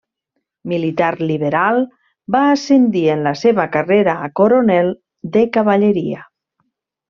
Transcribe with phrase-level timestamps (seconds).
[0.71, 1.77] Militar liberal,
[2.37, 4.93] va ascendir en la seva carrera a coronel
[5.39, 6.27] de cavalleria.